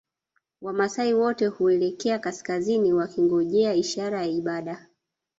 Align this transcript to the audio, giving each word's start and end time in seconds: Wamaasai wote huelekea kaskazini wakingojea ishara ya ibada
Wamaasai 0.61 1.13
wote 1.13 1.47
huelekea 1.47 2.19
kaskazini 2.19 2.93
wakingojea 2.93 3.73
ishara 3.73 4.21
ya 4.21 4.27
ibada 4.27 4.87